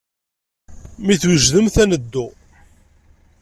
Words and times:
Mi 1.05 1.15
twejdemt, 1.21 1.75
ad 1.83 1.87
neddu. 1.89 2.25